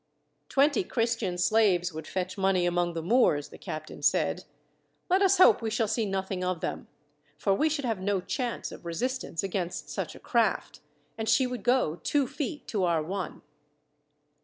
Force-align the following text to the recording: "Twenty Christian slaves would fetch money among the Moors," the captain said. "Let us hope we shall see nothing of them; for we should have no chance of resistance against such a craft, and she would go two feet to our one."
"Twenty 0.49 0.83
Christian 0.83 1.37
slaves 1.37 1.93
would 1.93 2.07
fetch 2.07 2.35
money 2.35 2.65
among 2.65 2.95
the 2.95 3.03
Moors," 3.03 3.49
the 3.49 3.59
captain 3.59 4.01
said. 4.01 4.45
"Let 5.11 5.21
us 5.21 5.37
hope 5.37 5.61
we 5.61 5.69
shall 5.69 5.87
see 5.87 6.07
nothing 6.07 6.43
of 6.43 6.59
them; 6.59 6.87
for 7.37 7.53
we 7.53 7.69
should 7.69 7.85
have 7.85 7.99
no 7.99 8.19
chance 8.19 8.71
of 8.71 8.83
resistance 8.83 9.43
against 9.43 9.89
such 9.91 10.15
a 10.15 10.19
craft, 10.19 10.79
and 11.19 11.29
she 11.29 11.45
would 11.45 11.61
go 11.61 11.97
two 11.97 12.25
feet 12.25 12.67
to 12.69 12.83
our 12.83 13.03
one." 13.03 13.43